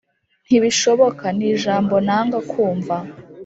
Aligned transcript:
Ntibishoboka 0.47 1.25
ni 1.37 1.45
ijambo 1.53 1.95
nanga 2.07 2.37
kumva. 2.51 2.95